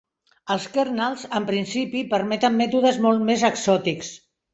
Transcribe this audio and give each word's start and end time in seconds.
Els 0.53 0.63
kernels, 0.77 1.25
en 1.39 1.45
principi, 1.49 2.01
permeten 2.13 2.57
mètodes 2.63 2.99
molt 3.07 3.25
més 3.29 3.45
exòtics. 3.51 4.11